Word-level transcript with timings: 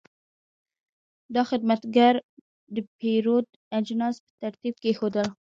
دا 1.33 1.41
خدمتګر 1.49 2.13
د 2.75 2.75
پیرود 2.99 3.45
اجناس 3.77 4.15
په 4.25 4.31
ترتیب 4.41 4.75
کېښودل. 4.83 5.27